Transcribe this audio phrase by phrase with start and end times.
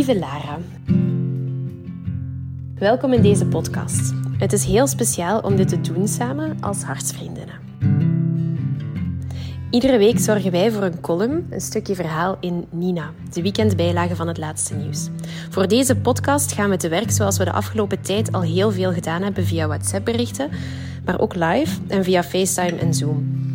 [0.00, 0.58] Lieve Lara.
[2.74, 4.12] Welkom in deze podcast.
[4.38, 7.54] Het is heel speciaal om dit te doen samen als hartsvriendinnen.
[9.70, 14.28] Iedere week zorgen wij voor een column, een stukje verhaal in Nina, de weekendbijlage van
[14.28, 15.08] het laatste nieuws.
[15.50, 18.92] Voor deze podcast gaan we te werk zoals we de afgelopen tijd al heel veel
[18.92, 20.50] gedaan hebben via WhatsApp-berichten,
[21.04, 23.48] maar ook live en via FaceTime en Zoom.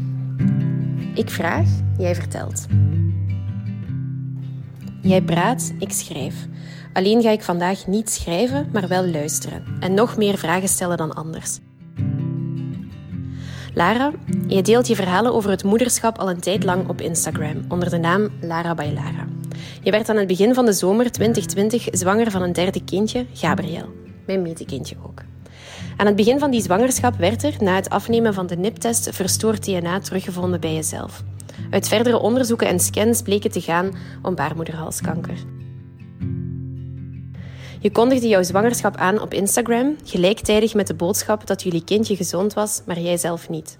[1.13, 2.65] Ik vraag, jij vertelt.
[5.05, 6.47] Jij praat, ik schrijf.
[6.93, 11.13] Alleen ga ik vandaag niet schrijven, maar wel luisteren en nog meer vragen stellen dan
[11.13, 11.59] anders.
[13.73, 14.11] Lara,
[14.47, 17.97] je deelt je verhalen over het moederschap al een tijd lang op Instagram onder de
[17.97, 19.27] naam Lara by Lara.
[19.81, 23.89] Je werd aan het begin van de zomer 2020 zwanger van een derde kindje, Gabriel.
[24.25, 25.21] Mijn metekindje ook.
[25.97, 29.65] Aan het begin van die zwangerschap werd er, na het afnemen van de NIP-test, verstoord
[29.65, 31.23] DNA teruggevonden bij jezelf.
[31.69, 33.91] Uit verdere onderzoeken en scans bleek het te gaan
[34.21, 35.37] om baarmoederhalskanker.
[37.79, 42.53] Je kondigde jouw zwangerschap aan op Instagram, gelijktijdig met de boodschap dat jullie kindje gezond
[42.53, 43.77] was, maar jij zelf niet.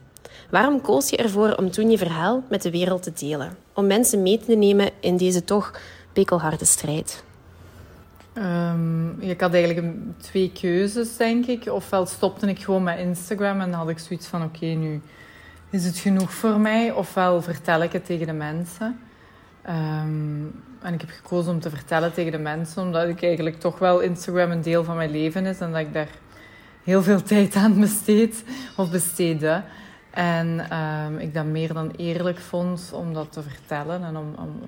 [0.49, 3.57] Waarom koos je ervoor om toen je verhaal met de wereld te delen?
[3.73, 5.79] Om mensen mee te nemen in deze toch
[6.13, 7.23] pikkelharde strijd?
[8.37, 9.87] Um, ik had eigenlijk
[10.17, 11.71] twee keuzes, denk ik.
[11.71, 15.01] Ofwel stopte ik gewoon met Instagram en dan had ik zoiets van: oké, nu
[15.75, 16.91] is het genoeg voor mij.
[16.91, 18.99] Ofwel vertel ik het tegen de mensen.
[19.67, 23.79] Um, en ik heb gekozen om te vertellen tegen de mensen, omdat ik eigenlijk toch
[23.79, 26.07] wel Instagram een deel van mijn leven is en dat ik daar
[26.83, 28.43] heel veel tijd aan besteed
[28.75, 29.63] of besteedde.
[30.11, 34.03] En um, ik dat meer dan eerlijk vond om dat te vertellen.
[34.03, 34.61] En om, om,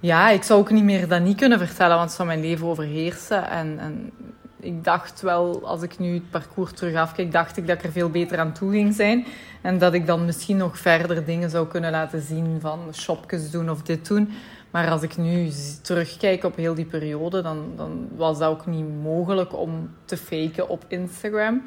[0.00, 2.66] ja, ik zou ook niet meer dat niet kunnen vertellen, want het zou mijn leven
[2.66, 3.48] overheersen.
[3.48, 4.12] En, en
[4.60, 7.92] ik dacht wel, als ik nu het parcours terug afkijk, dacht ik dat ik er
[7.92, 9.26] veel beter aan toe ging zijn.
[9.62, 13.70] En dat ik dan misschien nog verder dingen zou kunnen laten zien van shopjes doen
[13.70, 14.30] of dit doen.
[14.70, 15.50] Maar als ik nu
[15.82, 20.68] terugkijk op heel die periode, dan, dan was dat ook niet mogelijk om te faken
[20.68, 21.62] op Instagram.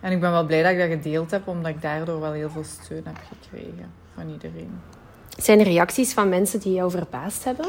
[0.00, 2.50] En ik ben wel blij dat ik dat gedeeld heb, omdat ik daardoor wel heel
[2.50, 4.80] veel steun heb gekregen van iedereen.
[5.36, 7.66] Zijn er reacties van mensen die jou verbaasd hebben?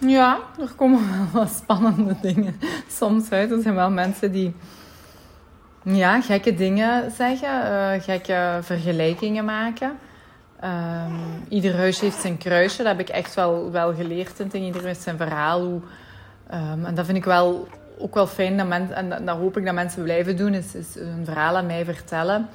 [0.00, 2.60] Ja, er komen wel wat spannende dingen
[2.90, 3.50] soms uit.
[3.50, 4.54] Er zijn wel mensen die
[5.82, 9.98] ja, gekke dingen zeggen, uh, gekke vergelijkingen maken.
[10.64, 12.82] Um, ieder huis heeft zijn kruisje.
[12.82, 14.40] Dat heb ik echt wel, wel geleerd.
[14.40, 15.60] In ieder huis zijn verhaal.
[15.60, 15.80] Hoe,
[16.54, 18.56] um, en dat vind ik wel, ook wel fijn.
[18.56, 20.54] Dat mensen, en dat, hoop ik dat mensen blijven doen.
[20.54, 22.48] Is, is een verhaal aan mij vertellen.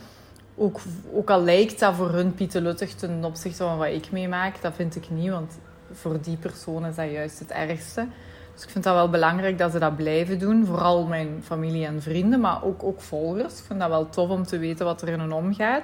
[0.55, 0.79] Ook,
[1.13, 4.61] ook al lijkt dat voor hun pieteluttig ten opzichte van wat ik meemaak.
[4.61, 5.29] Dat vind ik niet.
[5.29, 5.53] Want
[5.93, 8.07] voor die persoon is dat juist het ergste.
[8.53, 10.65] Dus ik vind dat wel belangrijk dat ze dat blijven doen.
[10.65, 13.59] Vooral mijn familie en vrienden, maar ook, ook volgers.
[13.59, 15.83] Ik vind dat wel tof om te weten wat er in hen omgaat.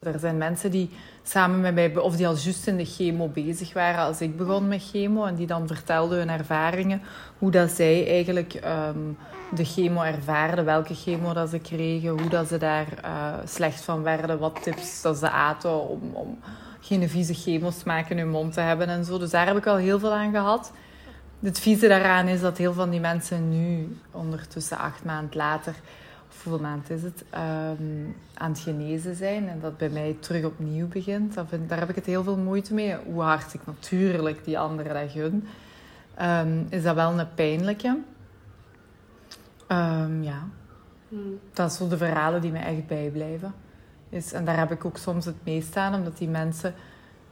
[0.00, 0.90] Er zijn mensen die
[1.22, 4.68] samen met mij, of die al juist in de chemo bezig waren als ik begon
[4.68, 5.24] met chemo.
[5.24, 7.02] En die dan vertelden hun ervaringen,
[7.38, 9.16] hoe dat zij eigenlijk um,
[9.54, 14.02] de chemo ervaarden, welke chemo dat ze kregen, hoe dat ze daar uh, slecht van
[14.02, 16.38] werden, wat tips dat ze aten om, om
[16.84, 19.18] geen vieze chemosmaak in hun mond te hebben en zo.
[19.18, 20.72] Dus daar heb ik al heel veel aan gehad.
[21.40, 25.74] Het vieze daaraan is dat heel veel van die mensen nu, ondertussen acht maanden later,
[26.28, 29.48] hoeveel maand is het, um, aan het genezen zijn.
[29.48, 31.34] En dat bij mij terug opnieuw begint.
[31.48, 32.96] Vind, daar heb ik het heel veel moeite mee.
[33.04, 35.46] Hoe hard ik natuurlijk die anderen dat gun.
[36.22, 37.98] Um, is dat wel een pijnlijke.
[39.68, 40.46] Um, ja.
[41.08, 41.38] Hmm.
[41.52, 43.54] Dat zijn zo de verhalen die me echt bijblijven.
[44.08, 46.74] Is, en daar heb ik ook soms het meest aan, omdat die mensen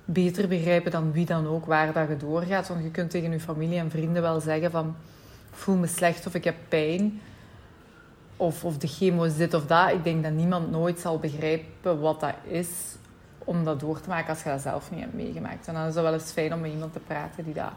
[0.04, 2.68] beter begrijpen dan wie dan ook waar dat je doorgaat.
[2.68, 4.94] Want je kunt tegen je familie en vrienden wel zeggen van...
[5.50, 7.20] voel me slecht of ik heb pijn
[8.36, 9.90] of, of de chemo is dit of dat.
[9.90, 12.68] Ik denk dat niemand nooit zal begrijpen wat dat is
[13.38, 15.66] om dat door te maken als je dat zelf niet hebt meegemaakt.
[15.66, 17.72] En dan is het wel eens fijn om met iemand te praten die dat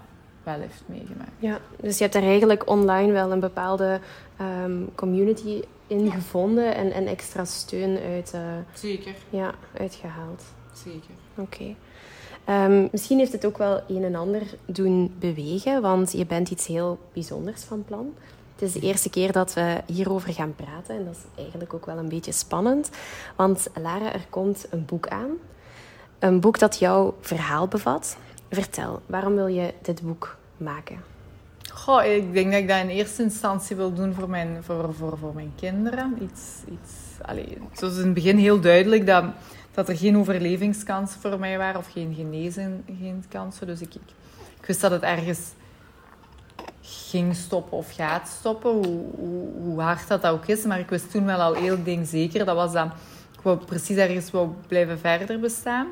[0.45, 1.31] wel heeft meegemaakt.
[1.39, 3.99] Ja, dus je hebt daar eigenlijk online wel een bepaalde
[4.37, 8.41] ehm, community in gevonden en, en extra steun uit, uh,
[8.73, 9.13] Zeker.
[9.29, 10.43] Ja, uitgehaald.
[10.73, 11.13] Zeker.
[11.35, 11.75] Oké.
[12.45, 16.67] Ehm, misschien heeft het ook wel een en ander doen bewegen, want je bent iets
[16.67, 18.13] heel bijzonders van plan.
[18.53, 21.85] Het is de eerste keer dat we hierover gaan praten en dat is eigenlijk ook
[21.85, 22.89] wel een beetje spannend.
[23.35, 25.29] Want Lara, er komt een boek aan.
[26.19, 28.17] Een boek dat jouw verhaal bevat.
[28.49, 30.97] Vertel, waarom wil je dit boek maken?
[31.73, 35.17] Goh, ik denk dat ik dat in eerste instantie wil doen voor mijn, voor, voor,
[35.17, 36.17] voor mijn kinderen.
[36.21, 39.23] Iets, iets, allez, het was in het begin heel duidelijk dat,
[39.71, 43.67] dat er geen overlevingskansen voor mij waren of geen genezingskansen.
[43.67, 44.01] Dus ik, ik,
[44.59, 45.39] ik wist dat het ergens
[46.81, 50.63] ging stoppen of gaat stoppen, hoe, hoe, hoe, hard dat ook is.
[50.63, 52.85] Maar ik wist toen wel al één ding zeker, dat was dat
[53.33, 55.87] ik wou precies ergens wou blijven verder bestaan.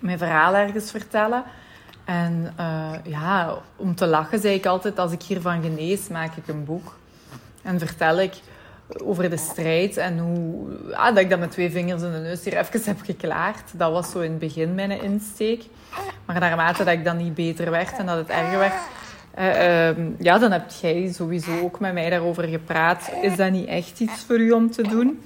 [0.00, 1.44] Mijn verhaal ergens vertellen.
[2.04, 6.48] En uh, ja, om te lachen zei ik altijd, als ik hiervan genees, maak ik
[6.48, 6.96] een boek.
[7.62, 8.34] En vertel ik
[9.04, 12.44] over de strijd en hoe ah, dat ik dat met twee vingers in de neus
[12.44, 13.70] hier even heb geklaard.
[13.72, 15.64] Dat was zo in het begin mijn insteek.
[16.24, 18.74] Maar naarmate dat ik dan niet beter werd en dat het erger werd,
[19.38, 23.10] uh, uh, ja, dan heb jij sowieso ook met mij daarover gepraat.
[23.22, 25.22] Is dat niet echt iets voor u om te doen?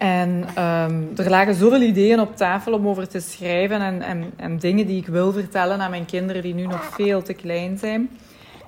[0.00, 0.30] En
[0.64, 4.86] um, er lagen zoveel ideeën op tafel om over te schrijven en, en, en, dingen
[4.86, 8.10] die ik wil vertellen aan mijn kinderen die nu nog veel te klein zijn,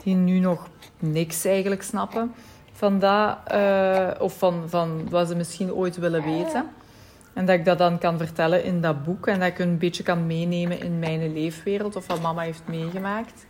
[0.04, 0.68] die nu nog
[0.98, 2.32] niks eigenlijk snappen
[2.72, 6.64] van dat, uh, of van, van wat ze misschien ooit willen weten.
[7.32, 10.02] En dat ik dat dan kan vertellen in dat boek en dat ik een beetje
[10.02, 13.46] kan meenemen in mijn leefwereld of wat mama heeft meegemaakt.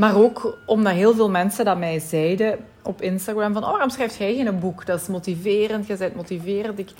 [0.00, 3.64] Maar ook omdat heel veel mensen dat mij zeiden op Instagram van...
[3.64, 4.86] Oh, waarom schrijf jij geen boek?
[4.86, 6.78] Dat is motiverend, je bent motiverend.
[6.78, 6.90] Ik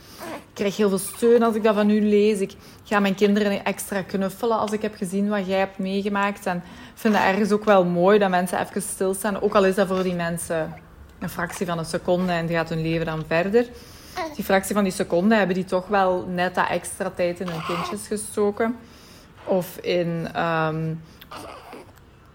[0.53, 2.41] krijg heel veel steun als ik dat van u lees.
[2.41, 2.53] Ik
[2.85, 6.47] ga mijn kinderen extra knuffelen als ik heb gezien wat jij hebt meegemaakt.
[6.47, 6.63] En
[6.95, 9.41] vind het ergens ook wel mooi dat mensen even stilstaan.
[9.41, 10.75] Ook al is dat voor die mensen
[11.19, 13.67] een fractie van een seconde en gaat hun leven dan verder.
[14.35, 17.65] Die fractie van die seconde hebben die toch wel net dat extra tijd in hun
[17.67, 18.77] kindjes gestoken.
[19.45, 20.29] Of in...
[20.41, 21.01] Um,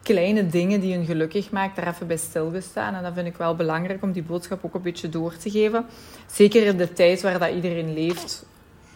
[0.06, 2.94] kleine dingen die hun gelukkig maakt, daar even bij stilgestaan.
[2.94, 5.86] En dat vind ik wel belangrijk om die boodschap ook een beetje door te geven.
[6.32, 8.46] Zeker in de tijd waar dat iedereen leeft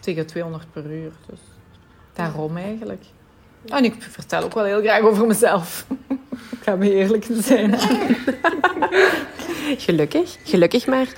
[0.00, 1.12] tegen 200 per uur.
[1.26, 1.38] Dus
[2.12, 3.04] daarom eigenlijk.
[3.66, 5.86] En ik vertel ook wel heel graag over mezelf.
[6.56, 7.78] ik ga me eerlijk zijn.
[9.86, 11.08] gelukkig, gelukkig maar.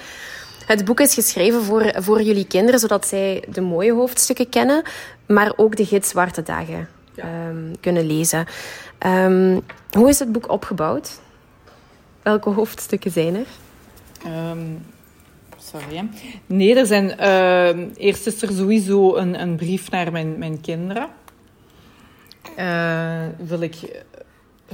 [0.67, 4.83] Het boek is geschreven voor, voor jullie kinderen, zodat zij de mooie hoofdstukken kennen,
[5.27, 8.47] maar ook de gids Zwarte Dagen um, kunnen lezen.
[9.07, 9.61] Um,
[9.91, 11.21] hoe is het boek opgebouwd?
[12.23, 13.47] Welke hoofdstukken zijn er?
[14.51, 14.85] Um,
[15.59, 16.09] sorry.
[16.47, 17.15] Nee, er zijn...
[17.21, 21.09] Uh, eerst is er sowieso een, een brief naar mijn, mijn kinderen.
[22.59, 24.05] Uh, wil ik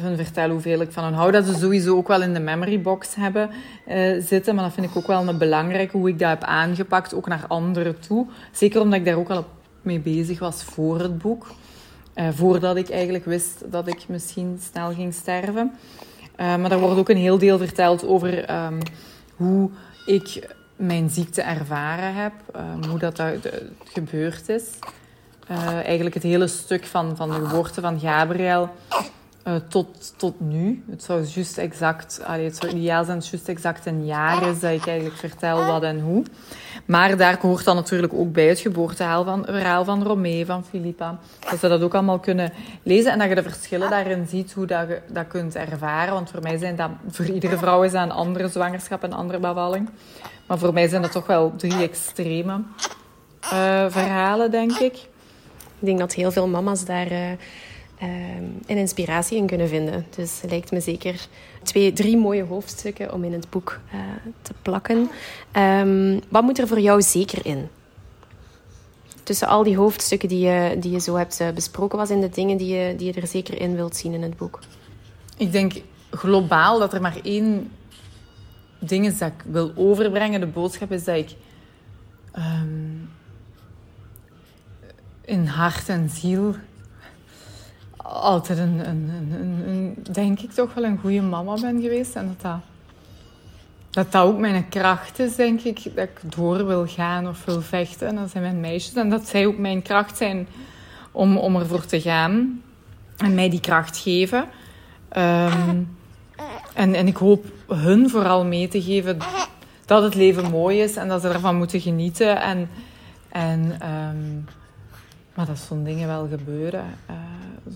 [0.00, 1.32] hun vertellen hoeveel ik van hen hou.
[1.32, 3.50] Dat ze sowieso ook wel in de memory box hebben
[3.88, 4.54] uh, zitten.
[4.54, 7.44] Maar dat vind ik ook wel een belangrijke, hoe ik dat heb aangepakt, ook naar
[7.48, 8.26] anderen toe.
[8.52, 9.46] Zeker omdat ik daar ook al
[9.82, 11.46] mee bezig was voor het boek.
[12.18, 15.74] Uh, voordat ik eigenlijk wist dat ik misschien snel ging sterven.
[16.40, 18.78] Uh, maar daar wordt ook een heel deel verteld over um,
[19.36, 19.70] hoe
[20.06, 23.48] ik mijn ziekte ervaren heb, um, hoe dat, dat
[23.84, 24.64] gebeurd is.
[25.84, 28.70] Eigenlijk het hele stuk van, van de geboorte van Gabriel
[29.44, 30.84] uh, tot, tot nu.
[30.90, 34.72] Het zou juist exact, allee, het zou ideaal zijn, juist exact een jaar is dat
[34.72, 36.24] ik eigenlijk vertel wat en hoe.
[36.84, 41.18] Maar daar hoort dan natuurlijk ook bij het geboorteverhaal van, van Romee, van Filippa.
[41.50, 42.52] Dat ze dat ook allemaal kunnen
[42.82, 46.14] lezen en dat je de verschillen daarin ziet, hoe dat je dat kunt ervaren.
[46.14, 49.38] Want voor mij zijn dat, voor iedere vrouw is dat een andere zwangerschap, een andere
[49.38, 49.90] bevalling.
[50.46, 52.52] Maar voor mij zijn dat toch wel drie extreme
[53.42, 54.94] uh, verhalen, denk ik.
[55.80, 57.12] Ik denk dat heel veel mama's daar...
[57.12, 57.30] Uh
[57.98, 60.06] ehm, inspiratie in kunnen vinden.
[60.16, 61.26] Dus het lijkt me zeker
[61.62, 64.00] twee, drie mooie hoofdstukken om in het boek uh,
[64.42, 65.10] te plakken.
[65.56, 67.68] Um, wat moet er voor jou zeker in?
[69.22, 72.28] Tussen al die hoofdstukken die je, die je zo hebt uh, besproken, wat zijn de
[72.28, 74.58] dingen die je, die je er zeker in wilt zien in het boek?
[75.36, 75.72] Ik denk
[76.10, 77.70] globaal dat er maar één
[78.78, 80.40] ding is dat ik wil overbrengen.
[80.40, 81.34] De boodschap is dat ik
[82.36, 83.10] um,
[85.24, 86.54] in hart en ziel
[88.08, 89.10] altijd een, een,
[89.66, 92.16] een, denk ik toch wel een goede mama ben geweest.
[92.16, 92.60] En dat
[93.90, 95.82] dat, dat ook mijn kracht is, denk ik.
[95.94, 98.08] Dat ik door wil gaan of wil vechten.
[98.08, 98.94] En dat zijn mijn meisjes.
[98.94, 100.48] En dat zij ook mijn kracht zijn
[101.12, 102.62] om, om ervoor te gaan.
[103.16, 104.44] En mij die kracht geven.
[105.16, 105.96] Um,
[106.74, 109.18] en, en ik hoop hun vooral mee te geven
[109.84, 110.96] dat het leven mooi is.
[110.96, 112.40] En dat ze ervan moeten genieten.
[112.40, 112.70] En,
[113.28, 114.46] en um,
[115.34, 116.84] maar dat zo'n dingen wel gebeuren.
[117.10, 117.16] Uh,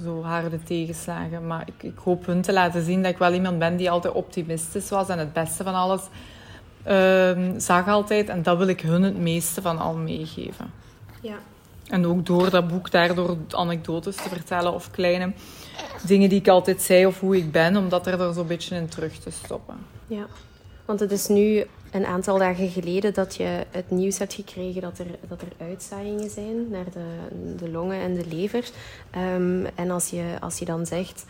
[0.04, 1.46] zo harde tegenslagen.
[1.46, 4.14] Maar ik, ik, hoop hun te laten zien dat ik wel iemand ben die altijd
[4.14, 6.02] optimistisch was en het beste van alles
[6.88, 8.28] uh, zag altijd.
[8.28, 10.70] En dat wil ik hun het meeste van al meegeven.
[11.22, 11.36] Ja.
[11.86, 15.32] En ook door dat boek daardoor anekdotes te vertellen of kleine
[16.06, 18.88] dingen die ik altijd zei of hoe ik ben, om dat er zo'n beetje in
[18.88, 19.76] terug te stoppen.
[20.06, 20.26] Ja,
[20.84, 24.98] want het is nu een aantal dagen geleden dat je het nieuws hebt gekregen dat
[24.98, 27.06] er, dat er uitzaaiingen zijn naar de,
[27.56, 28.70] de longen en de lever.
[29.36, 31.24] Um, en als je, als je dan zegt,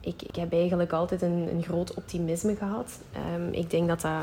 [0.00, 2.98] ik, ik heb eigenlijk altijd een, een groot optimisme gehad.
[3.36, 4.22] Um, ik denk dat dat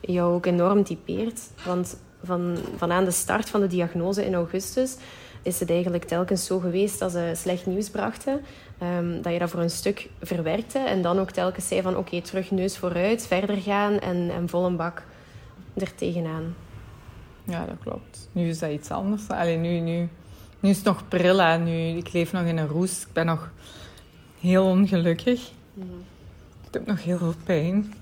[0.00, 1.40] jou ook enorm typeert.
[1.64, 4.96] Want van, van aan de start van de diagnose in augustus
[5.42, 8.40] is het eigenlijk telkens zo geweest dat ze slecht nieuws brachten.
[8.82, 12.20] Um, dat je dat voor een stuk verwerkte en dan ook telkens zei van oké,
[12.20, 15.02] terug neus vooruit, verder gaan en, en vol een bak
[15.74, 16.54] er tegenaan.
[17.44, 18.28] Ja, dat klopt.
[18.32, 19.28] Nu is dat iets anders.
[19.28, 20.08] Alleen nu, nu
[20.60, 21.58] Nu is het nog pril, hè.
[21.58, 23.00] Nu, ik leef nog in een roes.
[23.02, 23.50] Ik ben nog
[24.40, 25.50] heel ongelukkig.
[26.66, 27.92] Ik heb nog heel veel pijn.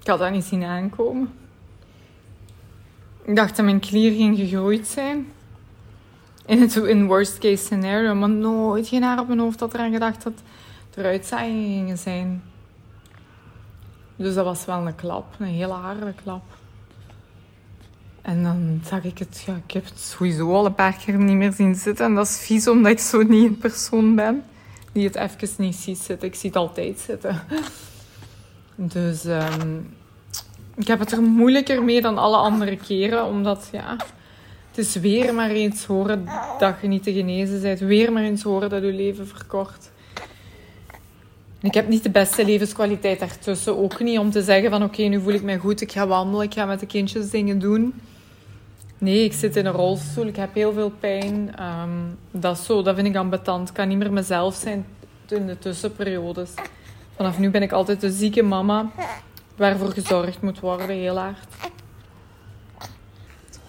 [0.00, 1.32] Ik had dat niet zien aankomen.
[3.24, 5.32] Ik dacht dat mijn klier ging gegroeid zijn.
[6.46, 8.14] In het in worst case scenario.
[8.14, 10.32] Maar nooit geen haar op mijn hoofd had eraan gedacht dat
[10.94, 12.42] er uitzaaiingen gingen zijn.
[14.16, 15.34] Dus dat was wel een klap.
[15.38, 16.42] Een hele harde klap.
[18.22, 21.36] En dan zag ik het, ja, ik heb het sowieso al een paar keer niet
[21.36, 22.04] meer zien zitten.
[22.04, 24.44] En dat is vies omdat ik zo niet een persoon ben
[24.92, 26.28] die het even niet ziet zitten.
[26.28, 27.42] Ik zie het altijd zitten.
[28.74, 29.78] Dus ehm,
[30.76, 33.96] ik heb het er moeilijker mee dan alle andere keren, omdat ja,
[34.74, 37.80] het is weer maar eens horen dat je niet te genezen bent.
[37.80, 39.90] Weer maar eens horen dat je leven verkort.
[41.60, 43.78] Ik heb niet de beste levenskwaliteit daartussen.
[43.78, 46.46] Ook niet om te zeggen van oké, nu voel ik me goed, ik ga wandelen,
[46.46, 47.94] ik ga met de kindjes dingen doen.
[48.98, 51.56] Nee, ik zit in een rolstoel, ik heb heel veel pijn.
[51.56, 51.90] Ehm,
[52.30, 53.68] dat is zo, dat vind ik ambetant.
[53.68, 54.86] Ik kan niet meer mezelf zijn
[55.28, 56.50] in de tussenperiodes.
[57.16, 58.90] Vanaf nu ben ik altijd de zieke mama
[59.56, 61.72] waarvoor gezorgd moet worden, heel hard.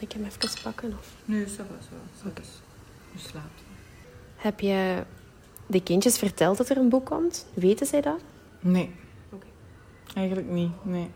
[0.03, 0.93] Ik hem even pakken?
[0.99, 1.13] Of?
[1.25, 2.27] Nee, dat was zo.
[2.27, 2.41] Oké.
[3.11, 3.61] Je slaapt.
[4.35, 5.03] Heb je
[5.67, 7.45] de kindjes verteld dat er een boek komt?
[7.53, 8.19] Weten zij dat?
[8.59, 8.95] Nee.
[10.15, 11.09] Eigenlijk niet, nee.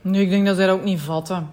[0.00, 1.50] Nu, ik denk dat zij dat ook niet vatten.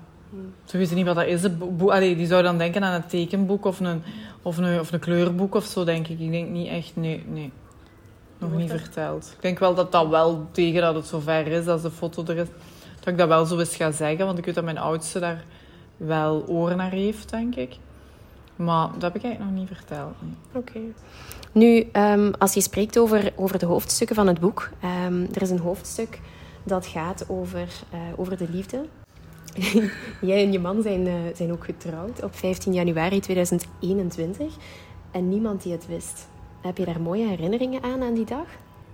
[0.65, 1.43] Ze weten niet wat dat is.
[1.87, 4.03] Allee, die zouden dan denken aan een tekenboek of een,
[4.41, 6.19] of, een, of een kleurboek of zo, denk ik.
[6.19, 7.51] Ik denk niet echt, nee, nee.
[8.37, 9.31] Nog niet verteld.
[9.35, 12.37] Ik denk wel dat dat wel tegen dat het zover is, als de foto er
[12.37, 12.47] is,
[12.99, 14.25] dat ik dat wel zo eens ga zeggen.
[14.25, 15.43] Want ik weet dat mijn oudste daar
[15.99, 17.77] wel oren naar heeft, denk ik.
[18.55, 20.15] Maar dat heb ik eigenlijk nog niet verteld.
[20.53, 20.79] Oké.
[21.51, 24.69] Nu, ehm, als je spreekt over, over de hoofdstukken van het boek,
[25.07, 26.19] um, er is een hoofdstuk
[26.63, 28.85] dat gaat over, uh, over de liefde.
[30.21, 34.53] Jij en je man zijn, uh, zijn ook getrouwd op 15 januari 2021
[35.11, 36.27] en niemand die het wist.
[36.61, 38.45] Heb je daar mooie herinneringen aan, aan die dag?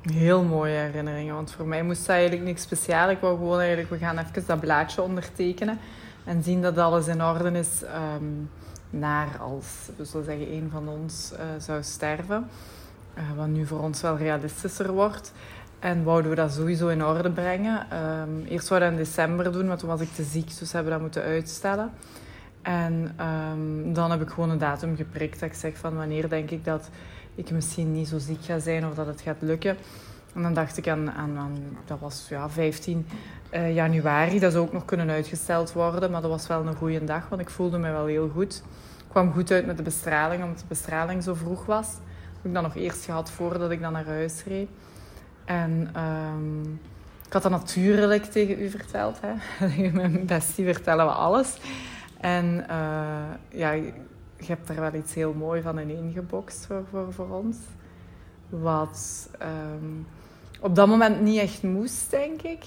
[0.01, 3.11] Heel mooie herinneringen, want voor mij moest dat eigenlijk niks speciaals.
[3.11, 5.79] Ik wou gewoon eigenlijk, we gaan even dat blaadje ondertekenen
[6.25, 7.81] en zien dat alles in orde is
[8.17, 8.49] um,
[8.89, 12.47] naar als, we zullen zeggen, een van ons uh, zou sterven.
[13.17, 15.31] Uh, wat nu voor ons wel realistischer wordt.
[15.79, 17.87] En wouden we dat sowieso in orde brengen.
[18.21, 20.71] Um, eerst wouden we dat in december doen, maar toen was ik te ziek, dus
[20.71, 21.91] hebben we dat moeten uitstellen.
[22.61, 23.15] En
[23.51, 26.65] um, dan heb ik gewoon een datum geprikt dat ik zeg van wanneer denk ik
[26.65, 26.89] dat
[27.35, 29.77] ik misschien niet zo ziek ga zijn of dat het gaat lukken.
[30.35, 33.07] En dan dacht ik aan, aan, dat was ja, 15
[33.53, 36.75] uh, eh, januari, dat zou ook nog kunnen uitgesteld worden, maar dat was wel een
[36.75, 38.63] goede dag, want ik voelde me wel heel goed.
[38.97, 41.87] Ik kwam goed uit met de bestraling, omdat de bestraling zo vroeg was.
[41.87, 44.69] Dat heb ik dan nog eerst gehad voordat ik dan naar huis reed.
[45.45, 46.79] En um,
[47.25, 49.19] ik had dat natuurlijk tegen u verteld.
[49.21, 49.33] Hè?
[49.91, 51.57] Mijn bestie vertellen we alles.
[52.19, 53.93] En uh, ja, je
[54.45, 57.57] hebt er wel iets heel mooi van ineengeboxt voor, voor, voor ons.
[58.49, 60.07] Wat um,
[60.59, 62.63] op dat moment niet echt moest, denk ik.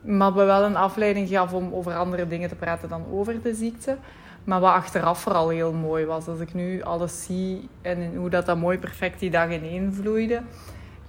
[0.00, 3.54] Maar we wel een afleiding gaf om over andere dingen te praten dan over de
[3.54, 3.96] ziekte.
[4.44, 6.26] Maar wat achteraf vooral heel mooi was.
[6.26, 10.42] Als ik nu alles zie en hoe dat, dat mooi perfect die dag ineenvloeide,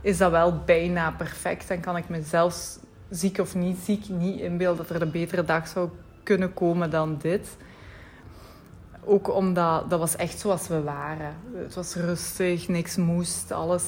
[0.02, 1.70] is dat wel bijna perfect.
[1.70, 2.78] En kan ik mezelf,
[3.10, 5.90] ziek of niet ziek, niet inbeelden dat er een betere dag zou
[6.24, 7.58] kunnen komen dan dit.
[9.04, 11.36] Ook omdat dat was echt zoals we waren.
[11.56, 13.84] Het was rustig, niks moest, alles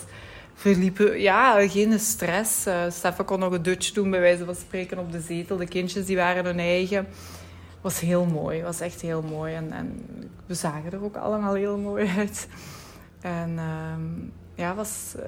[0.57, 0.97] verliep.
[1.15, 2.67] Ja, geen stress.
[2.67, 5.57] Uh, Stefan kon nog een Dutch doen, bij wijze van spreken, op de zetel.
[5.57, 7.07] De kindjes die waren hun eigen.
[7.81, 9.53] Was heel mooi, was echt heel mooi.
[9.53, 10.05] En, en
[10.45, 12.47] we zagen er ook allemaal heel mooi uit.
[13.21, 15.13] En uh, ja, was...
[15.17, 15.23] Uh,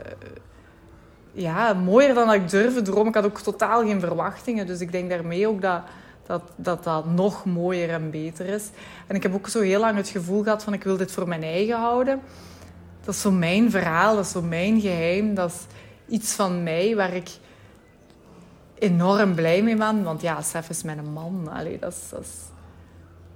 [1.32, 3.08] ja, mooier dan ik durfde dromen.
[3.08, 4.68] Ik had ook totaal geen verwachtingen.
[4.68, 5.82] Dus ik denk daarmee ook dat
[6.30, 8.70] dat, dat dat nog mooier en beter is.
[9.08, 11.28] En ik heb ook zo heel lang het gevoel gehad van ik wil dit voor
[11.28, 12.22] mijn eigen houden.
[13.06, 15.34] Dat is zo mijn verhaal, dat is zo mijn geheim.
[15.34, 15.66] Dat is
[16.14, 17.30] iets van mij waar ik
[18.80, 20.04] enorm blij mee ben.
[20.04, 21.50] Want ja, Sef is mijn man.
[21.52, 22.36] Allee, dat, is, dat is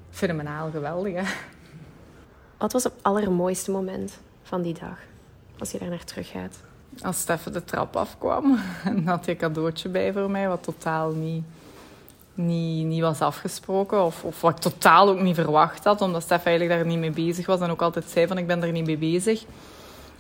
[0.10, 1.14] fenomenaal geweldig.
[1.14, 1.34] Hè?
[2.58, 4.98] Wat was het allermooiste moment van die dag?
[5.60, 6.56] Als je daar naar terug gaat.
[7.02, 11.12] Als Stefan de trap afkwam en had hij een cadeautje bij voor mij, wat totaal
[11.12, 11.44] niet
[12.34, 14.04] niet, niet was afgesproken.
[14.04, 16.02] Of, of wat ik totaal ook niet verwacht had.
[16.02, 17.60] Omdat Stef eigenlijk daar niet mee bezig was.
[17.60, 19.44] En ook altijd zei van ik ben er niet mee bezig.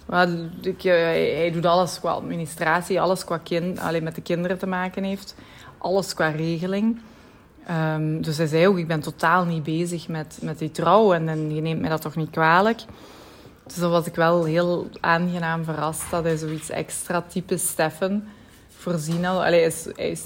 [0.05, 0.27] Maar
[0.61, 3.01] ik, eh, hij doet alles qua administratie.
[3.01, 5.35] Alles qua kind, alleen met de kinderen te maken heeft.
[5.77, 6.99] Alles qua regeling.
[7.69, 11.13] Um, dus hij zei ook, ik ben totaal niet bezig met, met die trouw.
[11.13, 12.79] En, en je neemt mij dat toch niet kwalijk.
[13.65, 18.27] Dus dan was ik wel heel aangenaam verrast dat hij zoiets extra type Steffen
[18.83, 19.43] voorzien al.
[19.43, 20.25] Allee, hij, is,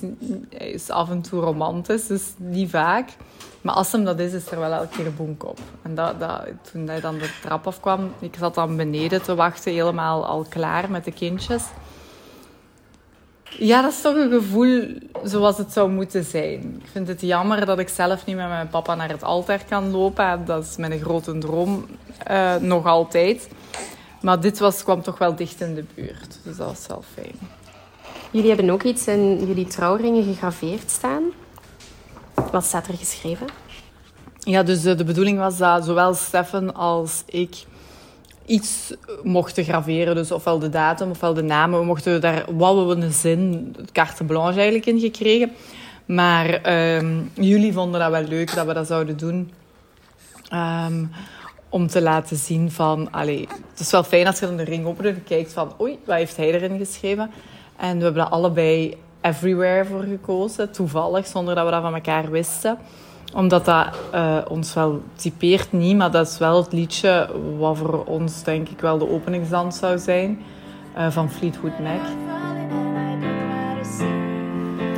[0.49, 3.09] hij, is, af en toe romantisch, dus niet vaak.
[3.61, 5.59] Maar als hem dat is, is er wel elke keer boek op.
[5.81, 9.71] En dat, dat, toen hij dan de trap afkwam, ik zat dan beneden te wachten,
[9.73, 11.63] helemaal al klaar met de kindjes.
[13.49, 14.85] Ja, dat is toch een gevoel
[15.23, 16.81] zoals het zou moeten zijn.
[16.83, 19.91] Ik vind het jammer dat ik zelf niet met mijn papa naar het altaar kan
[19.91, 20.45] lopen.
[20.45, 21.85] Dat is mijn grote droom,
[22.31, 23.49] uh, nog altijd.
[24.21, 26.39] Maar dit was, kwam toch wel dicht in de buurt.
[26.43, 27.56] Dus dat was wel fijn.
[28.31, 31.23] Jullie hebben ook iets in jullie trouwringen gegraveerd staan.
[32.51, 33.47] Wat staat er geschreven?
[34.39, 37.55] Ja, dus de, bedoeling was dat zowel Stefan als ik
[38.45, 38.93] iets
[39.23, 40.15] mochten graveren.
[40.15, 41.79] Dus ofwel de datum ofwel de namen.
[41.79, 45.51] We mochten daar wat we een zin, carte blanche eigenlijk in gekregen.
[46.05, 49.51] Maar um, jullie vonden dat wel leuk dat we dat zouden doen.
[50.53, 51.11] Um,
[51.69, 53.11] om te laten zien van...
[53.11, 55.73] Allee, het is wel fijn als je dan de ring opent en kijkt van...
[55.81, 57.31] Oei, wat heeft hij erin geschreven?
[57.77, 60.71] En we hebben dat allebei everywhere voor gekozen.
[60.71, 62.77] Toevallig, zonder dat we dat van elkaar wisten.
[63.33, 65.97] Omdat dat uh, ons wel typeert niet.
[65.97, 69.97] Maar dat is wel het liedje wat voor ons denk ik wel de openingsdans zou
[69.97, 70.39] zijn.
[70.97, 72.01] Uh, van Fleetwood Mac.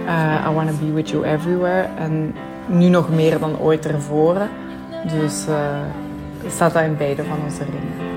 [0.05, 1.87] Uh, I Wanna Be With You Everywhere.
[1.97, 2.35] En
[2.67, 4.37] nu nog meer dan ooit ervoor.
[5.07, 5.45] Dus
[6.47, 8.08] staat dat in beide van onze ringen.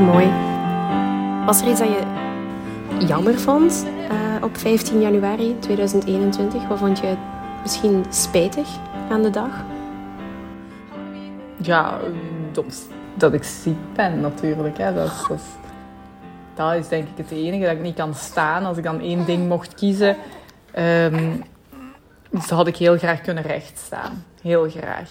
[0.00, 0.26] Mooi.
[1.46, 2.02] Was er iets dat je
[3.06, 6.68] jammer vond uh, op 15 januari 2021?
[6.68, 7.14] Wat vond je
[7.62, 8.68] misschien spijtig
[9.10, 9.64] aan de dag?
[11.56, 11.98] Ja,
[12.52, 14.78] dat, dat ik ziek ben natuurlijk.
[14.78, 14.94] Hè.
[16.54, 18.64] Dat, is denk ik het enige dat ik niet kan staan.
[18.64, 20.16] Als ik dan één ding mocht kiezen,
[20.78, 21.42] um,
[22.48, 24.24] had ik heel graag kunnen rechtstaan.
[24.42, 25.10] Heel graag.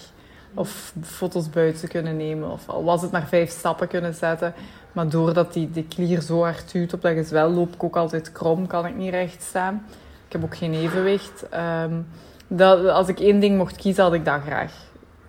[0.56, 2.50] Of foto's buiten kunnen nemen.
[2.50, 4.54] Of al was het maar vijf stappen kunnen zetten.
[4.92, 8.32] Maar doordat die, die klier zo hard duwt op dat gezwel, loop ik ook altijd
[8.32, 8.66] krom.
[8.66, 9.86] Kan ik niet recht staan.
[10.26, 11.44] Ik heb ook geen evenwicht.
[11.54, 12.06] Um,
[12.48, 14.72] dat, als ik één ding mocht kiezen, had ik dat graag.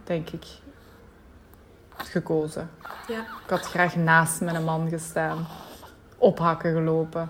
[0.04, 0.46] Denk ik.
[1.98, 2.70] Gekozen.
[3.08, 3.20] Ja.
[3.20, 5.48] Ik had graag naast mijn man gestaan
[6.18, 7.30] ophakken gelopen.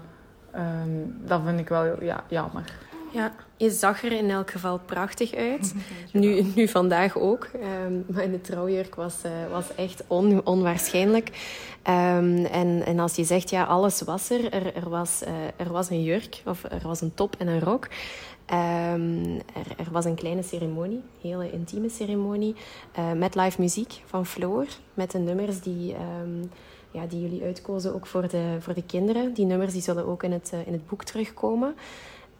[0.55, 2.63] Um, dat vind ik wel ja, jammer.
[3.11, 5.73] Ja, je zag er in elk geval prachtig uit.
[6.11, 7.49] Nu, nu vandaag ook.
[7.85, 11.27] Um, maar in de trouwjurk was, uh, was echt on, onwaarschijnlijk.
[11.89, 14.53] Um, en, en als je zegt, ja, alles was er.
[14.53, 17.61] Er, er, was, uh, er was een jurk, of er was een top en een
[17.61, 17.87] rok.
[18.53, 22.55] Um, er, er, was een kleine ceremonie, een hele intieme ceremonie,
[22.99, 24.65] uh, met live muziek van Floor.
[24.93, 25.95] Met de nummers die
[26.91, 29.33] ja, die jullie uitkozen ook voor de, voor de kinderen.
[29.33, 31.75] Die nummers die zullen ook in het, uh, in het boek terugkomen.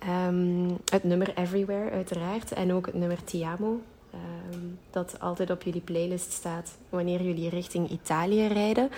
[0.04, 3.82] Um, het nummer Everywhere uiteraard en ook het nummer Tiamo.
[4.14, 8.90] Um, dat altijd op jullie playlist staat wanneer jullie richting Italië rijden.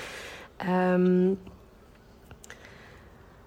[0.69, 1.39] Um,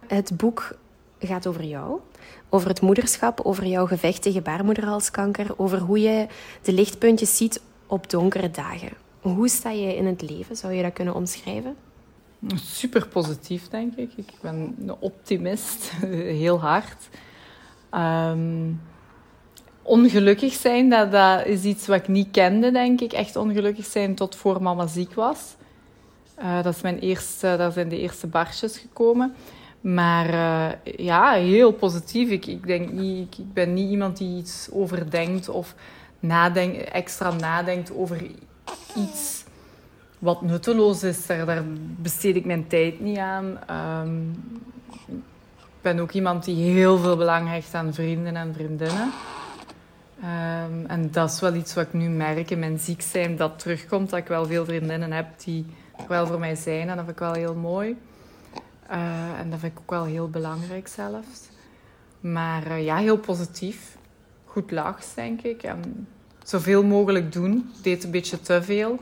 [0.07, 0.77] het boek
[1.19, 2.01] gaat over jou,
[2.49, 6.27] over het moederschap, over jouw gevecht tegen baarmoederhalskanker, over hoe je
[6.63, 8.93] de lichtpuntjes ziet op donkere dagen.
[9.21, 10.57] Hoe sta je in het leven?
[10.57, 11.77] Zou je dat kunnen omschrijven?
[12.55, 14.13] Super positief, denk ik.
[14.17, 15.91] Ik ben een optimist,
[16.43, 17.09] heel hard.
[17.95, 18.81] Um,
[19.83, 23.13] ongelukkig zijn, dat, dat is iets wat ik niet kende, denk ik.
[23.13, 25.57] Echt ongelukkig zijn tot voor mama ziek was.
[26.39, 29.35] Uh, dat, is mijn eerste, daar zijn de eerste barsjes gekomen.
[29.81, 32.31] Maar uh, ja, heel positief.
[32.31, 35.75] Ik, ik, denk niet, ik, ik, ben niet iemand die iets overdenkt of
[36.21, 38.23] nadenkt, extra nadenkt over
[38.97, 39.45] iets
[40.19, 41.27] wat nutteloos is.
[41.27, 41.65] Daar,
[41.97, 43.59] besteed ik mijn tijd niet aan.
[44.67, 44.72] Ik
[45.83, 49.13] ben ook iemand die heel veel belang hecht aan vrienden en vriendinnen.
[50.19, 53.59] Um, en dat is wel iets wat ik nu merk in mijn ziek zijn, dat
[53.59, 54.11] terugkomt.
[54.11, 55.67] Dat ik wel veel vriendinnen heb die
[55.97, 56.89] er wel voor mij zijn.
[56.89, 57.97] En dat vind ik wel heel mooi.
[58.91, 61.49] Uh, en dat vind ik ook wel heel belangrijk zelfs.
[62.21, 63.97] Maar uh, ja, heel positief.
[64.45, 65.63] Goed lachs, denk ik.
[65.63, 66.09] En
[66.45, 67.73] zoveel mogelijk doen.
[67.83, 68.99] Deed een beetje te veel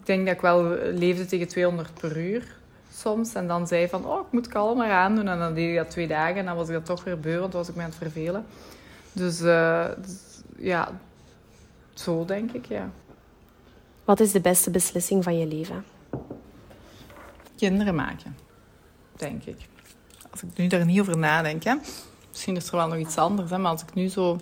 [0.00, 2.58] ik denk dat ik wel leefde tegen 200 per uur
[2.94, 3.34] soms.
[3.34, 5.28] En dan zei van, oh, ik moet kalmer aandoen.
[5.28, 7.38] En dan deed ik dat twee dagen en dan was ik dat toch weer beu,
[7.38, 8.46] want was ik me aan het vervelen.
[9.12, 10.88] Dus, uh, dus, ja,
[11.94, 12.90] zo denk ik, ja.
[14.04, 15.84] Wat is de beste beslissing van je leven?
[17.56, 18.36] Kinderen maken,
[19.16, 19.68] denk ik.
[20.30, 21.74] Als ik nu daar niet over nadenk, hè.
[22.30, 24.38] Misschien is er wel nog iets anders, hè, maar als ik nu zo...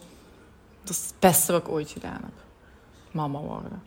[0.82, 2.44] Dat is het beste wat ik ooit gedaan heb.
[3.10, 3.82] Mama worden.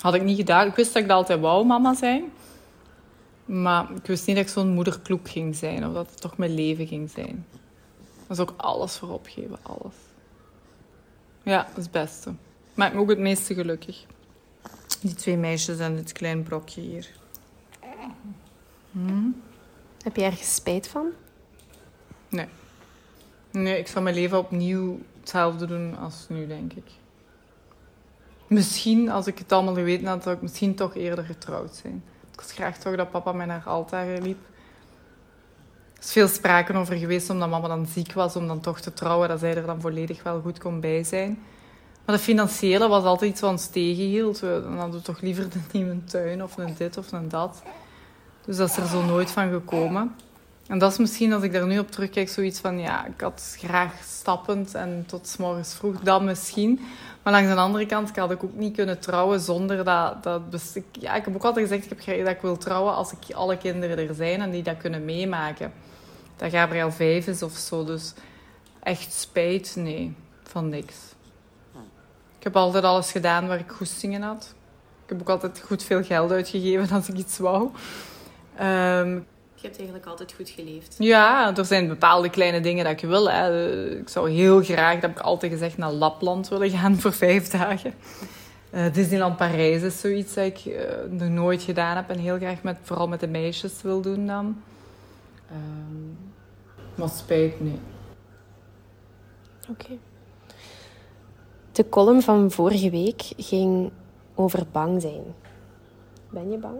[0.00, 0.66] Had ik niet gedaan.
[0.66, 2.32] Ik wist dat ik dat altijd wou mama zijn.
[3.44, 5.86] Maar ik wist niet dat ik zo'n moederkloek ging zijn.
[5.86, 7.46] Of dat het toch mijn leven ging zijn.
[8.26, 9.58] Dat is ook alles voor opgeven.
[9.62, 9.94] Alles.
[11.42, 12.34] Ja, dat is het beste.
[12.74, 14.06] Maakt me ook het meeste gelukkig.
[15.00, 17.08] Die twee meisjes en dit klein brokje hier.
[18.90, 19.42] Hmm.
[20.02, 21.06] Heb je ergens spijt van?
[22.28, 22.46] Nee.
[23.50, 26.90] Nee, ik zou mijn leven opnieuw hetzelfde doen als nu, denk ik.
[28.46, 32.04] Misschien, als ik het allemaal geweten had, zou ik misschien toch eerder getrouwd zijn.
[32.42, 34.38] Was graag toch dat papa mij naar altaar liep.
[35.94, 38.92] Er is veel sprake over geweest omdat mama dan ziek was om dan toch te
[38.92, 39.28] trouwen.
[39.28, 41.38] Dat zij er dan volledig wel goed kon bij zijn.
[42.04, 44.40] Maar de financiële was altijd iets wat ons tegenhield.
[44.40, 47.62] We, dan hadden we toch liever een nieuwe tuin of een dit of een dat.
[48.44, 50.14] Dus dat is er zo nooit van gekomen.
[50.66, 52.78] En dat is misschien, als ik daar nu op terugkijk, zoiets van...
[52.78, 56.00] Ja, ik had graag stappend en tot morgens vroeg.
[56.00, 56.80] Dat misschien.
[57.22, 60.22] Maar langs de andere kant had ik ook niet kunnen trouwen zonder dat...
[60.22, 63.12] dat dus ja, ik heb ook altijd gezegd ik heb, dat ik wil trouwen als
[63.12, 65.72] ik alle kinderen er zijn en die dat kunnen meemaken.
[66.36, 67.84] Dat Gabriel vijf is of zo.
[67.84, 68.14] Dus
[68.82, 70.94] echt spijt, nee, van niks.
[72.38, 74.54] Ik heb altijd alles gedaan waar ik goestingen had.
[75.04, 77.70] Ik heb ook altijd goed veel geld uitgegeven als ik iets wou.
[78.60, 79.26] Um,
[79.62, 80.96] je hebt eigenlijk altijd goed geleefd.
[80.98, 83.30] Ja, er zijn bepaalde kleine dingen dat ik wil.
[83.30, 83.70] Hè.
[83.98, 87.48] Ik zou heel graag, dat heb ik altijd gezegd, naar Lapland willen gaan voor vijf
[87.48, 87.94] dagen.
[88.74, 92.62] Uh, Disneyland Parijs is zoiets dat ik uh, nog nooit gedaan heb en heel graag
[92.62, 94.62] met, vooral met de meisjes wil doen dan.
[95.52, 96.18] Um,
[96.94, 97.78] maar spijt, nee.
[99.68, 99.98] Oké.
[101.72, 103.90] De column van vorige week ging
[104.34, 105.22] over bang zijn.
[106.30, 106.78] Ben je bang?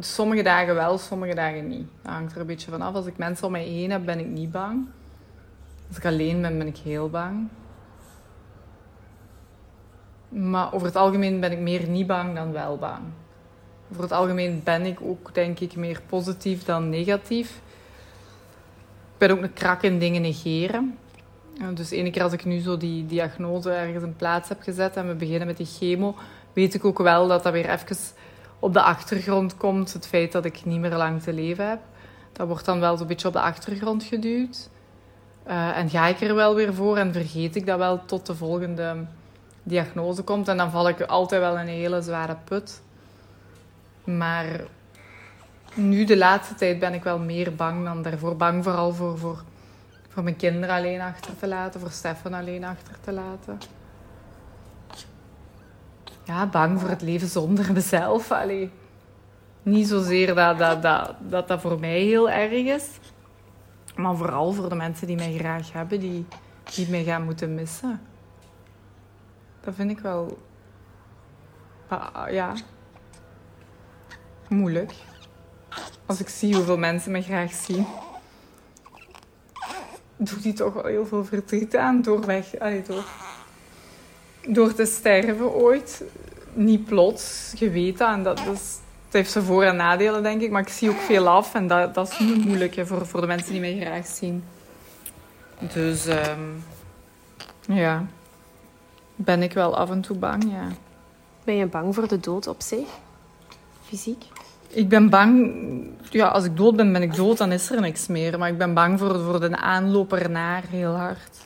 [0.00, 1.86] Sommige dagen wel, sommige dagen niet.
[2.02, 2.94] Dat hangt er een beetje van af.
[2.94, 4.86] Als ik mensen om mij heen heb, ben ik niet bang.
[5.88, 7.48] Als ik alleen ben, ben ik heel bang.
[10.28, 13.02] Maar over het algemeen ben ik meer niet bang dan wel bang.
[13.90, 17.60] Over het algemeen ben ik ook, denk ik, meer positief dan negatief.
[19.12, 20.98] Ik ben ook een krak in dingen negeren.
[21.74, 25.08] Dus ene keer als ik nu zo die diagnose ergens in plaats heb gezet en
[25.08, 26.14] we beginnen met die chemo,
[26.52, 27.96] weet ik ook wel dat dat weer even
[28.58, 29.92] op de achtergrond komt.
[29.92, 31.80] Het feit dat ik niet meer lang te leven heb.
[32.32, 34.68] Dat wordt dan wel zo'n beetje op de achtergrond geduwd.
[35.48, 38.34] Uh, en ga ik er wel weer voor en vergeet ik dat wel tot de
[38.34, 38.96] volgende
[39.62, 40.48] diagnose komt.
[40.48, 42.82] En dan val ik altijd wel in een hele zware put.
[44.04, 44.46] Maar
[45.74, 48.36] nu, de laatste tijd, ben ik wel meer bang dan daarvoor.
[48.36, 49.42] Bang vooral voor, voor,
[50.08, 53.77] voor mijn kinderen alleen achter te laten, voor Stefan alleen achter te laten
[56.28, 58.30] ja, bang voor het leven zonder mezelf.
[58.32, 58.70] Allee,
[59.62, 62.88] niet zozeer dat dat, dat, dat dat voor mij heel erg is.
[63.96, 66.26] Maar vooral voor de mensen die mij graag hebben, die,
[66.74, 68.00] die mij gaan moeten missen.
[69.60, 70.38] Dat vind ik wel...
[72.30, 72.54] Ja...
[74.48, 74.92] Moeilijk.
[76.06, 77.86] Als ik zie hoeveel mensen me graag zien...
[80.16, 82.58] Doet die toch wel heel veel verdriet aan door weg...
[82.58, 83.04] Allee, door
[84.46, 86.04] door te sterven ooit.
[86.52, 88.08] Niet plots, je weet dat.
[88.08, 90.50] En dat, is, het heeft zijn voor- en nadelen, denk ik.
[90.50, 91.54] Maar ik zie ook veel af.
[91.54, 94.44] En dat, dat is moeilijk hè, voor, voor de mensen die mij graag zien.
[95.72, 96.64] Dus um,
[97.68, 98.04] ja,
[99.16, 100.66] ben ik wel af en toe bang, ja.
[101.44, 102.88] Ben je bang voor de dood op zich?
[103.82, 104.24] Fysiek?
[104.68, 105.54] Ik ben bang...
[106.10, 107.38] Ja, als ik dood ben, ben ik dood.
[107.38, 108.38] Dan is er niks meer.
[108.38, 111.36] Maar ik ben bang voor, voor de aanloop ernaar heel hard.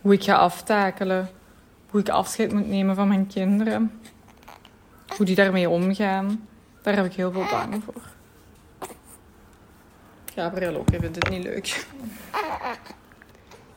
[0.00, 1.30] Hoe ik ga aftakelen
[1.90, 4.00] hoe ik afscheid moet nemen van mijn kinderen.
[5.16, 6.48] Hoe die daarmee omgaan.
[6.82, 8.02] Daar heb ik heel veel bang voor.
[10.34, 11.66] Gabriel ook, ik vind dit niet leuk.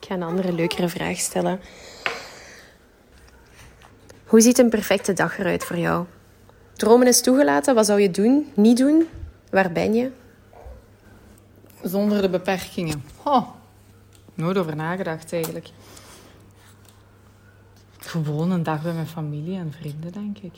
[0.00, 1.60] Ik ga een andere, leukere vraag stellen.
[4.26, 6.06] Hoe ziet een perfecte dag eruit voor jou?
[6.72, 7.74] Dromen is toegelaten.
[7.74, 9.08] Wat zou je doen, niet doen?
[9.50, 10.10] Waar ben je?
[11.82, 13.04] Zonder de beperkingen.
[13.22, 13.48] Oh,
[14.34, 15.68] nooit over nagedacht eigenlijk.
[18.12, 20.52] Gewoon een dag bij mijn familie en vrienden, denk ik.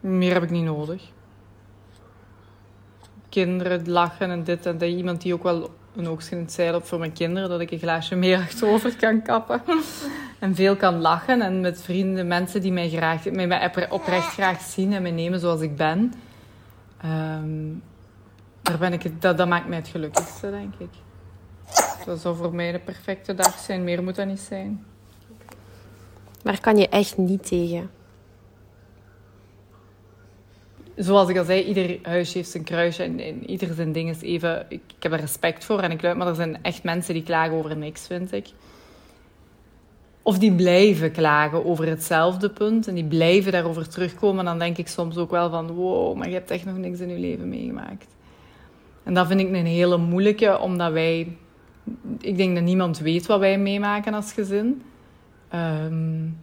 [0.00, 1.02] Meer heb ik niet nodig.
[3.28, 4.88] Kinderen lachen en dit en dat.
[4.88, 8.14] Iemand die ook wel een oogst zeil op voor mijn kinderen, dat ik een glaasje
[8.14, 9.62] meer achterover kan kappen.
[10.38, 11.40] en veel kan lachen.
[11.40, 15.60] En met vrienden, mensen die mij, graag, mij oprecht graag zien en mij nemen zoals
[15.60, 16.12] ik ben.
[17.04, 17.82] Um,
[18.62, 20.90] daar ben ik, dat, dat maakt mij het gelukkigste, denk ik.
[22.04, 23.84] Dat zou voor mij de perfecte dag zijn.
[23.84, 24.84] Meer moet dat niet zijn.
[26.42, 27.90] Waar kan je echt niet tegen?
[30.96, 34.66] Zoals ik al zei, ieder huisje heeft zijn kruisje en, ieder zijn ding is even...
[34.68, 37.54] Ik, heb er respect voor en ik luid, maar er zijn echt mensen die klagen
[37.54, 38.46] over niks, vind ik.
[40.22, 44.44] Of die blijven klagen over hetzelfde punt en die blijven daarover terugkomen.
[44.44, 47.08] Dan denk ik soms ook wel van, wow, maar je hebt echt nog niks in
[47.08, 48.06] je leven meegemaakt.
[49.02, 51.36] En dat vind ik een hele moeilijke, omdat wij...
[52.20, 54.82] Ik denk dat niemand weet wat wij meemaken als gezin.
[55.54, 56.38] Um,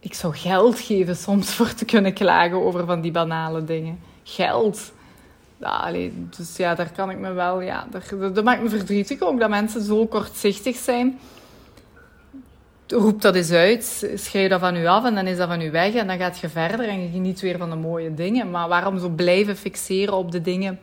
[0.00, 3.98] ik zou geld geven soms voor te kunnen klagen over van die banale dingen.
[4.22, 4.92] Geld.
[5.56, 5.92] Ja,
[6.36, 7.60] dus ja, daar kan ik me wel...
[7.60, 11.18] Ja, dat, dat maakt me verdrietig ook, dat mensen zo kortzichtig zijn.
[12.86, 15.70] Roep dat eens uit, schrijf dat van u af en dan is dat van u
[15.70, 15.94] weg.
[15.94, 18.50] En dan gaat je verder en je geniet weer van de mooie dingen.
[18.50, 20.78] Maar waarom zo blijven fixeren op de dingen...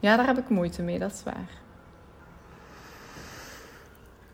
[0.00, 1.61] Ja, daar heb ik moeite mee, dat is waar.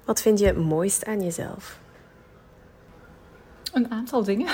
[0.09, 1.81] Wat vind je het mooist aan jezelf?
[3.73, 4.47] Een aantal dingen.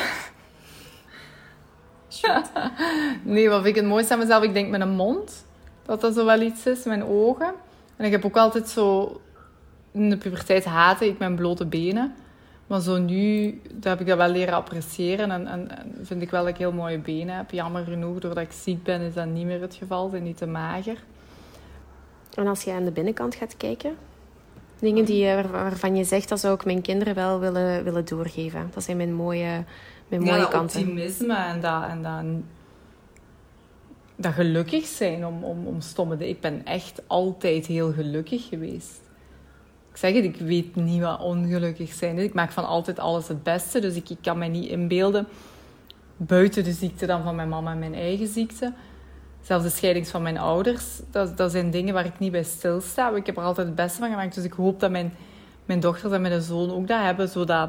[3.23, 4.43] nee, wat vind ik het mooiste aan mezelf?
[4.43, 5.45] Ik denk mijn mond.
[5.83, 6.85] Dat dat zo wel iets is.
[6.85, 7.55] Mijn ogen.
[7.97, 9.21] En ik heb ook altijd zo...
[9.91, 12.15] In de puberteit haatte ik mijn blote benen.
[12.67, 15.31] Maar zo nu dat heb ik dat wel leren appreciëren.
[15.31, 15.69] En, en,
[16.03, 17.51] vind ik wel dat ik heel mooie benen heb.
[17.51, 20.05] Jammer genoeg, doordat ik ziek ben, is dat niet meer het geval.
[20.05, 21.03] Ze zijn niet te mager.
[22.35, 23.97] En als je aan de binnenkant gaat kijken?
[24.79, 28.71] Dingen die, waarvan je zegt, dat zou ik mijn kinderen wel willen, willen doorgeven.
[28.75, 29.65] Dat zijn mijn mooie,
[30.09, 30.81] mijn mooie ja, kanten.
[30.81, 32.25] optimisme en dat, en dat,
[34.17, 36.35] dat gelukkig zijn om, om, om stomme dingen.
[36.35, 39.01] Ik ben echt altijd heel gelukkig geweest.
[39.91, 42.25] Ik zeg het, ik weet niet wat ongelukkig zijn is.
[42.25, 43.81] Ik maak van altijd alles het beste.
[43.81, 45.27] Dus ik, ik kan me niet inbeelden,
[46.17, 48.73] buiten de ziekte dan van mijn mama en mijn eigen ziekte
[49.45, 53.11] zelfs de scheiding van mijn ouders, dat, dat zijn dingen waar ik niet bij stilsta.
[53.11, 54.35] Ik heb er altijd het beste van gemaakt.
[54.35, 55.15] Dus ik hoop dat mijn,
[55.65, 57.29] mijn dochters en mijn zoon ook dat hebben.
[57.29, 57.69] Zodat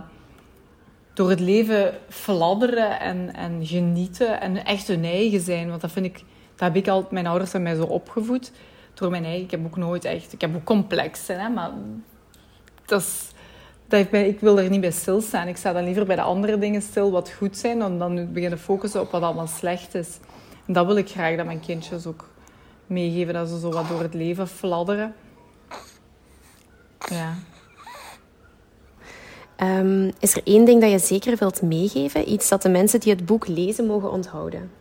[1.14, 5.70] door het leven fladderen en, en genieten en echt hun eigen zijn.
[5.70, 6.24] Want dat vind ik,
[6.56, 8.52] dat heb ik altijd, mijn ouders hebben mij zo opgevoed.
[8.94, 11.72] Door mijn eigen, ik heb ook nooit echt, ik heb ook complexen, hè, maar
[12.86, 13.30] dat is,
[13.88, 15.48] dat ik wil er niet bij stilstaan.
[15.48, 18.60] Ik sta dan liever bij de andere dingen stil wat goed zijn, dan dan beginnen
[18.60, 20.20] focussen op wat allemaal slecht is.
[20.66, 22.30] En dat wil ik graag dat mijn kindjes ook
[22.88, 25.16] meegeven, dat ze zo wat door het leven fladderen.
[27.00, 27.34] Ja.
[29.58, 32.32] Um, is er één ding dat je zeker wilt meegeven?
[32.32, 34.72] Iets dat de mensen die het boek lezen mogen onthouden?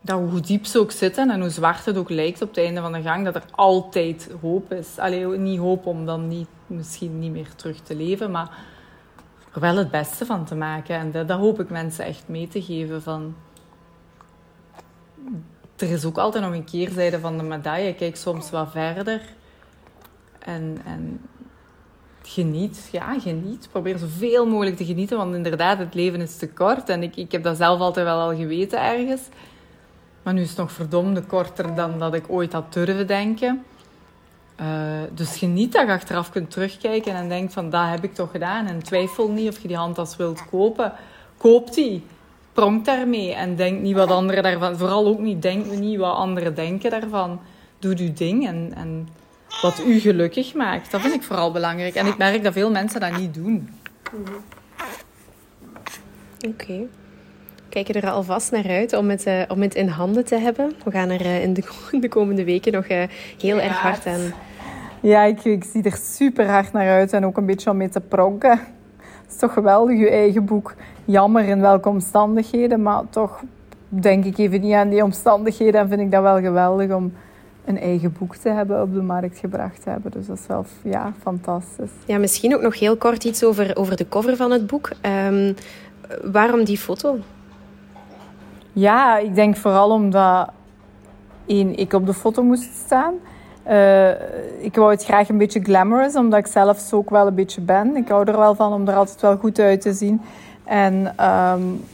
[0.00, 2.80] Dat hoe diep ze ook zitten en hoe zwart het ook lijkt op het einde
[2.80, 4.98] van de gang, dat er altijd hoop is.
[4.98, 8.58] Alleen niet hoop om dan niet, misschien niet meer terug te leven, maar
[9.54, 10.96] er wel het beste van te maken.
[10.96, 13.02] En dat, dat hoop ik mensen echt mee te geven.
[13.02, 13.34] Van,
[15.76, 17.94] er is ook altijd nog een keerzijde van de medaille.
[17.94, 19.20] Kijk soms wat verder.
[20.38, 21.20] En, en
[22.22, 22.88] geniet.
[22.92, 23.68] Ja, geniet.
[23.70, 25.16] Probeer zoveel mogelijk te genieten.
[25.16, 26.88] Want inderdaad, het leven is te kort.
[26.88, 29.22] En ik, ik heb dat zelf altijd wel al geweten ergens.
[30.22, 33.64] Maar nu is het nog verdomde korter dan dat ik ooit had durven denken.
[34.60, 34.66] Uh,
[35.14, 38.66] dus geniet dat je achteraf kunt terugkijken en denkt van, dat heb ik toch gedaan.
[38.66, 40.92] En twijfel niet of je die handtas wilt kopen.
[41.36, 42.04] Koop die
[42.56, 44.76] pronk daarmee en denk niet wat anderen daarvan...
[44.76, 47.40] Vooral ook niet, denk niet wat anderen denken daarvan.
[47.78, 49.08] Doe je ding en, en
[49.62, 50.90] wat u gelukkig maakt.
[50.90, 51.94] Dat vind ik vooral belangrijk.
[51.94, 53.68] En ik merk dat veel mensen dat niet doen.
[56.40, 56.46] Oké.
[56.46, 56.88] Okay.
[57.68, 60.72] Kijk er alvast naar uit om het, uh, om het in handen te hebben.
[60.84, 61.62] We gaan er uh, in de,
[62.00, 63.02] de, komende weken nog uh,
[63.40, 64.34] heel ja, erg hard aan...
[65.00, 67.88] Ja, ik, ik, zie er super hard naar uit en ook een beetje om mee
[67.88, 68.60] te pronken.
[69.26, 73.42] Het is toch geweldig, je eigen boek jammer in welke omstandigheden, maar toch
[73.88, 77.12] denk ik even niet aan die omstandigheden en vind ik dat wel geweldig om
[77.64, 80.10] een eigen boek te hebben op de markt gebracht te hebben.
[80.10, 81.90] Dus dat is wel ja, fantastisch.
[82.04, 84.90] Ja, misschien ook nog heel kort iets over, over de cover van het boek.
[85.28, 85.54] Um,
[86.32, 87.18] waarom die foto?
[88.72, 90.50] Ja, ik denk vooral omdat
[91.46, 93.14] één, ik op de foto moest staan.
[93.70, 94.10] Uh,
[94.58, 97.60] ik wou het graag een beetje glamorous, omdat ik zelf zo ook wel een beetje
[97.60, 97.96] ben.
[97.96, 100.20] Ik hou er wel van om er altijd wel goed uit te zien.
[100.64, 101.84] En um,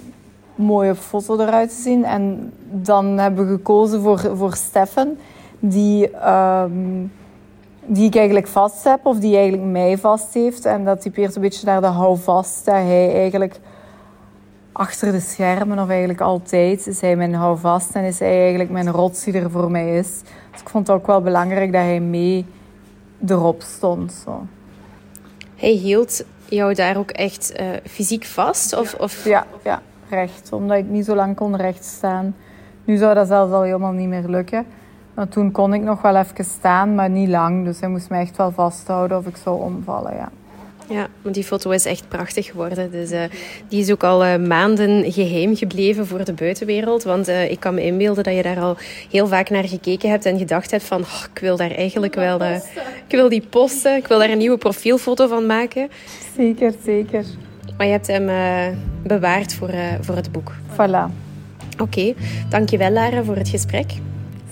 [0.54, 2.04] mooie foto eruit te zien.
[2.04, 5.16] En dan hebben we gekozen voor, voor Stefan,
[5.58, 7.12] die, um,
[7.86, 10.64] die ik eigenlijk vast heb, of die eigenlijk mij vast heeft.
[10.64, 13.60] En dat typeert een beetje naar de houvast, dat hij eigenlijk
[14.72, 18.90] achter de schermen, of eigenlijk altijd, is hij mijn houvast en is hij eigenlijk mijn
[18.90, 20.20] rots die er voor mij is.
[20.50, 22.46] Dus ik vond het ook wel belangrijk dat hij mee
[23.26, 24.12] erop stond.
[24.12, 24.46] Zo.
[25.56, 28.78] Hij hield jou daar ook echt uh, fysiek vast?
[28.78, 29.24] Of, of...
[29.24, 30.52] Ja, ja, recht.
[30.52, 32.34] Omdat ik niet zo lang kon recht staan.
[32.84, 34.66] Nu zou dat zelfs al helemaal niet meer lukken.
[35.14, 37.64] Maar toen kon ik nog wel even staan, maar niet lang.
[37.64, 40.30] Dus hij moest me echt wel vasthouden of ik zou omvallen, ja.
[40.92, 42.90] Ja, want die foto is echt prachtig geworden.
[42.90, 43.22] Dus uh,
[43.68, 47.02] die is ook al uh, maanden geheim gebleven voor de buitenwereld.
[47.02, 48.76] Want uh, ik kan me inbeelden dat je daar al
[49.10, 51.00] heel vaak naar gekeken hebt en gedacht hebt van...
[51.00, 52.42] Oh, ik wil daar eigenlijk wel...
[52.42, 52.62] ik
[53.10, 53.96] wil die posten.
[53.96, 55.88] Ik wil daar een nieuwe profielfoto van maken.
[56.36, 57.24] Zeker, zeker.
[57.76, 58.30] Maar je hebt hem
[59.02, 60.52] bewaard voor, voor het boek.
[60.72, 61.10] Voilà.
[61.72, 62.14] Oké, okay.
[62.48, 63.92] dankjewel Lara voor het gesprek.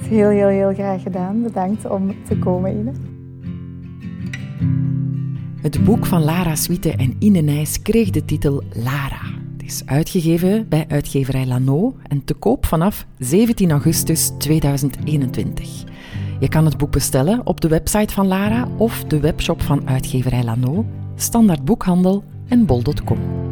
[0.08, 1.42] Heel, heel, heel graag gedaan.
[1.42, 2.92] Bedankt om te komen, Ine.
[5.60, 9.20] Het boek van Lara Suite en Ine Nijs kreeg de titel Lara.
[9.56, 15.84] Het is uitgegeven bij uitgeverij Lano en te koop vanaf 17 augustus 2021.
[16.40, 20.44] Je kan het boek bestellen op de website van Lara of de webshop van uitgeverij
[20.44, 23.49] Lano, standaard boekhandel en bol.com.